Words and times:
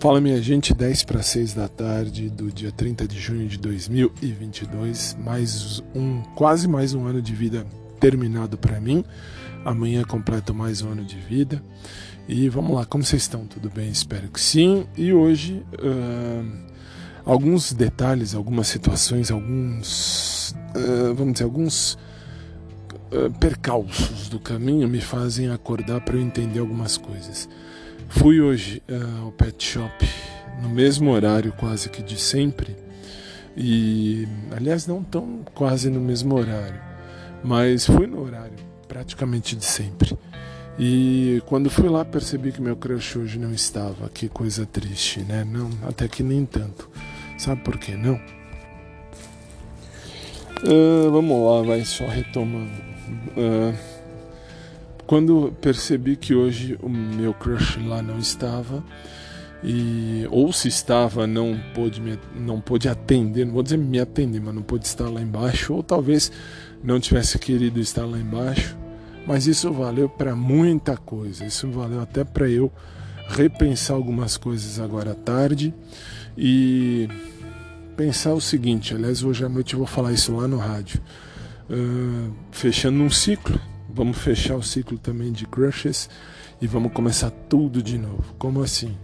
Fala 0.00 0.18
minha 0.18 0.40
gente, 0.40 0.72
10 0.72 1.04
para 1.04 1.20
6 1.20 1.52
da 1.52 1.68
tarde 1.68 2.30
do 2.30 2.50
dia 2.50 2.72
30 2.72 3.06
de 3.06 3.20
junho 3.20 3.46
de 3.46 3.58
2022, 3.58 5.14
mais 5.22 5.82
um 5.94 6.22
quase 6.34 6.66
mais 6.66 6.94
um 6.94 7.04
ano 7.04 7.20
de 7.20 7.34
vida 7.34 7.66
terminado 8.00 8.56
para 8.56 8.80
mim. 8.80 9.04
Amanhã 9.62 10.02
completo 10.02 10.54
mais 10.54 10.80
um 10.80 10.92
ano 10.92 11.04
de 11.04 11.16
vida. 11.16 11.62
E 12.26 12.48
vamos 12.48 12.74
lá, 12.74 12.86
como 12.86 13.04
vocês 13.04 13.20
estão? 13.20 13.44
Tudo 13.44 13.68
bem? 13.68 13.90
Espero 13.90 14.28
que 14.28 14.40
sim. 14.40 14.86
E 14.96 15.12
hoje 15.12 15.62
uh, 15.74 16.50
alguns 17.22 17.74
detalhes, 17.74 18.34
algumas 18.34 18.68
situações, 18.68 19.30
alguns 19.30 20.56
uh, 20.76 21.14
vamos 21.14 21.34
dizer 21.34 21.44
alguns 21.44 21.98
uh, 23.12 23.30
percalços 23.38 24.30
do 24.30 24.40
caminho 24.40 24.88
me 24.88 25.02
fazem 25.02 25.50
acordar 25.50 26.00
para 26.00 26.16
eu 26.16 26.22
entender 26.22 26.58
algumas 26.58 26.96
coisas. 26.96 27.46
Fui 28.10 28.40
hoje 28.40 28.82
uh, 28.88 29.24
ao 29.24 29.32
pet 29.32 29.64
shop 29.64 30.06
no 30.60 30.68
mesmo 30.68 31.10
horário 31.10 31.52
quase 31.52 31.88
que 31.88 32.02
de 32.02 32.20
sempre 32.20 32.76
e 33.56 34.28
aliás 34.54 34.86
não 34.86 35.02
tão 35.02 35.40
quase 35.54 35.88
no 35.88 36.00
mesmo 36.00 36.36
horário, 36.36 36.80
mas 37.42 37.86
fui 37.86 38.06
no 38.06 38.20
horário 38.20 38.56
praticamente 38.86 39.56
de 39.56 39.64
sempre. 39.64 40.18
E 40.78 41.42
quando 41.46 41.70
fui 41.70 41.88
lá 41.88 42.04
percebi 42.04 42.52
que 42.52 42.60
meu 42.60 42.76
crush 42.76 43.16
hoje 43.16 43.38
não 43.38 43.52
estava. 43.52 44.08
Que 44.08 44.28
coisa 44.28 44.66
triste, 44.66 45.20
né? 45.20 45.44
Não, 45.44 45.70
até 45.86 46.08
que 46.08 46.22
nem 46.22 46.44
tanto. 46.44 46.88
Sabe 47.38 47.62
por 47.62 47.78
que 47.78 47.94
não? 47.94 48.20
Uh, 50.64 51.10
vamos 51.10 51.38
lá, 51.46 51.62
vai 51.62 51.84
só 51.84 52.06
retomando. 52.06 52.70
Uh, 53.36 53.99
quando 55.10 55.52
percebi 55.60 56.14
que 56.14 56.36
hoje 56.36 56.78
o 56.80 56.88
meu 56.88 57.34
crush 57.34 57.80
lá 57.84 58.00
não 58.00 58.16
estava, 58.16 58.80
e 59.60 60.24
ou 60.30 60.52
se 60.52 60.68
estava 60.68 61.26
não 61.26 61.60
pôde 61.74 62.00
me, 62.00 62.16
não 62.36 62.60
pôde 62.60 62.88
atender, 62.88 63.44
não 63.44 63.54
vou 63.54 63.64
dizer 63.64 63.76
me 63.76 63.98
atender, 63.98 64.40
mas 64.40 64.54
não 64.54 64.62
pôde 64.62 64.86
estar 64.86 65.08
lá 65.08 65.20
embaixo, 65.20 65.74
ou 65.74 65.82
talvez 65.82 66.30
não 66.80 67.00
tivesse 67.00 67.40
querido 67.40 67.80
estar 67.80 68.06
lá 68.06 68.20
embaixo, 68.20 68.76
mas 69.26 69.48
isso 69.48 69.72
valeu 69.72 70.08
para 70.08 70.36
muita 70.36 70.96
coisa, 70.96 71.44
isso 71.44 71.68
valeu 71.72 72.00
até 72.00 72.22
para 72.22 72.48
eu 72.48 72.70
repensar 73.30 73.96
algumas 73.96 74.36
coisas 74.36 74.78
agora 74.78 75.10
à 75.10 75.14
tarde 75.16 75.74
e 76.38 77.08
pensar 77.96 78.32
o 78.32 78.40
seguinte, 78.40 78.94
aliás 78.94 79.24
hoje 79.24 79.44
à 79.44 79.48
noite 79.48 79.72
eu 79.72 79.80
vou 79.80 79.88
falar 79.88 80.12
isso 80.12 80.36
lá 80.36 80.46
no 80.46 80.58
rádio, 80.58 81.00
uh, 81.68 82.32
fechando 82.52 83.02
um 83.02 83.10
ciclo 83.10 83.60
Vamos 83.94 84.18
fechar 84.18 84.56
o 84.56 84.62
ciclo 84.62 84.98
também 84.98 85.32
de 85.32 85.46
crushes 85.46 86.08
e 86.60 86.66
vamos 86.66 86.92
começar 86.92 87.30
tudo 87.30 87.82
de 87.82 87.98
novo. 87.98 88.34
Como 88.38 88.62
assim? 88.62 88.96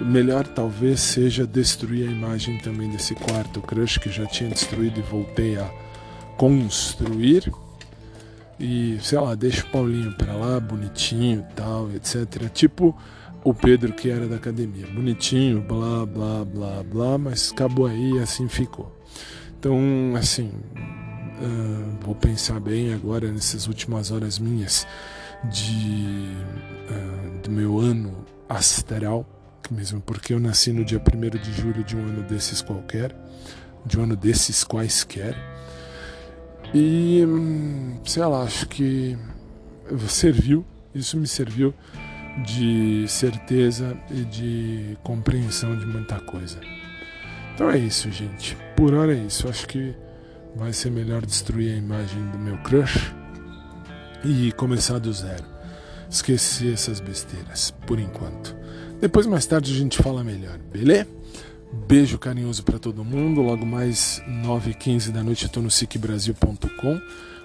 O 0.00 0.04
melhor 0.04 0.46
talvez 0.46 1.00
seja 1.00 1.46
destruir 1.46 2.08
a 2.08 2.12
imagem 2.12 2.58
também 2.58 2.88
desse 2.90 3.14
quarto 3.14 3.60
crush 3.60 3.98
que 3.98 4.10
já 4.10 4.26
tinha 4.26 4.50
destruído 4.50 4.98
e 5.00 5.02
voltei 5.02 5.56
a 5.56 5.68
construir. 6.36 7.52
E 8.60 8.98
sei 9.02 9.18
lá, 9.18 9.34
deixa 9.34 9.62
o 9.64 9.70
Paulinho 9.70 10.12
para 10.12 10.32
lá, 10.34 10.60
bonitinho, 10.60 11.44
tal, 11.54 11.90
etc. 11.92 12.48
Tipo 12.52 12.96
o 13.44 13.54
Pedro 13.54 13.92
que 13.92 14.10
era 14.10 14.26
da 14.28 14.36
academia, 14.36 14.86
bonitinho, 14.86 15.60
blá, 15.60 16.04
blá, 16.04 16.44
blá, 16.44 16.82
blá, 16.82 17.18
mas 17.18 17.52
acabou 17.52 17.86
aí 17.86 18.12
e 18.12 18.18
assim 18.18 18.48
ficou. 18.48 18.94
Então, 19.58 20.14
assim, 20.16 20.52
Uh, 21.40 22.04
vou 22.04 22.14
pensar 22.14 22.58
bem 22.58 22.92
agora 22.92 23.30
nessas 23.30 23.68
últimas 23.68 24.10
horas 24.10 24.40
minhas 24.40 24.86
de 25.44 26.34
uh, 26.90 27.38
do 27.42 27.50
meu 27.50 27.78
ano 27.78 28.24
astral, 28.48 29.24
mesmo 29.70 30.00
porque 30.00 30.34
eu 30.34 30.40
nasci 30.40 30.72
no 30.72 30.84
dia 30.84 31.00
1 31.00 31.38
de 31.38 31.52
julho 31.52 31.84
de 31.84 31.96
um 31.96 32.00
ano 32.00 32.22
desses 32.22 32.60
qualquer, 32.60 33.14
de 33.86 33.98
um 33.98 34.02
ano 34.02 34.16
desses 34.16 34.64
quaisquer. 34.64 35.36
E 36.74 37.24
hum, 37.24 38.00
sei 38.04 38.24
lá, 38.24 38.42
acho 38.42 38.66
que 38.68 39.16
serviu, 40.08 40.66
isso 40.94 41.16
me 41.16 41.26
serviu 41.26 41.72
de 42.44 43.06
certeza 43.08 43.96
e 44.10 44.24
de 44.24 44.98
compreensão 45.02 45.76
de 45.78 45.86
muita 45.86 46.20
coisa. 46.20 46.58
Então 47.54 47.70
é 47.70 47.78
isso, 47.78 48.10
gente. 48.10 48.56
Por 48.76 48.94
hora 48.94 49.16
é 49.16 49.18
isso. 49.24 49.48
Acho 49.48 49.66
que 49.66 49.94
vai 50.56 50.72
ser 50.72 50.90
melhor 50.90 51.24
destruir 51.24 51.74
a 51.74 51.76
imagem 51.76 52.22
do 52.30 52.38
meu 52.38 52.58
crush 52.58 53.14
e 54.24 54.52
começar 54.52 54.98
do 54.98 55.12
zero. 55.12 55.44
Esquecer 56.10 56.72
essas 56.72 57.00
besteiras, 57.00 57.70
por 57.86 57.98
enquanto. 57.98 58.56
Depois, 59.00 59.26
mais 59.26 59.46
tarde, 59.46 59.72
a 59.72 59.76
gente 59.76 60.02
fala 60.02 60.24
melhor, 60.24 60.58
beleza? 60.58 61.06
Beijo 61.86 62.18
carinhoso 62.18 62.62
para 62.62 62.78
todo 62.78 63.04
mundo. 63.04 63.42
Logo 63.42 63.64
mais 63.66 64.22
9h15 64.26 65.10
da 65.10 65.22
noite 65.22 65.44
eu 65.44 65.50
tô 65.50 65.60
no 65.60 65.70
sicbrasil.com 65.70 67.00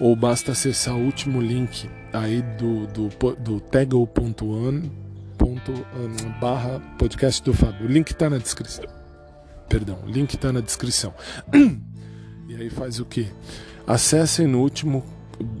ou 0.00 0.16
basta 0.16 0.52
acessar 0.52 0.94
o 0.96 1.04
último 1.04 1.40
link 1.40 1.88
aí 2.12 2.42
do, 2.42 2.86
do, 2.86 3.08
do 3.38 3.60
podcast 6.98 7.42
do 7.42 7.52
Fábio. 7.52 7.86
O 7.86 7.90
link 7.90 8.10
está 8.10 8.30
na 8.30 8.38
descrição. 8.38 8.84
Perdão, 9.68 9.98
o 10.04 10.10
link 10.10 10.34
está 10.34 10.52
na 10.52 10.60
descrição. 10.60 11.12
E 12.48 12.54
aí 12.54 12.70
faz 12.70 13.00
o 13.00 13.04
que? 13.04 13.26
Acessem 13.86 14.46
no 14.46 14.60
último, 14.60 15.04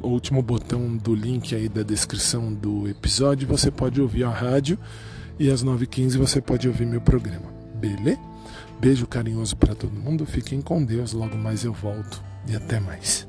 último 0.02 0.42
botão 0.42 0.96
do 0.96 1.14
link 1.14 1.54
aí 1.54 1.68
da 1.68 1.82
descrição 1.82 2.52
do 2.52 2.88
episódio. 2.88 3.48
Você 3.48 3.70
pode 3.70 4.00
ouvir 4.00 4.24
a 4.24 4.30
rádio 4.30 4.78
e 5.38 5.50
às 5.50 5.64
9h15 5.64 6.16
você 6.16 6.40
pode 6.40 6.68
ouvir 6.68 6.86
meu 6.86 7.00
programa. 7.00 7.52
Beleza? 7.74 8.20
Beijo 8.80 9.06
carinhoso 9.06 9.56
para 9.56 9.74
todo 9.74 9.92
mundo. 9.92 10.26
Fiquem 10.26 10.60
com 10.60 10.84
Deus. 10.84 11.12
Logo 11.12 11.36
mais 11.36 11.64
eu 11.64 11.72
volto. 11.72 12.22
E 12.46 12.54
até 12.54 12.78
mais. 12.78 13.26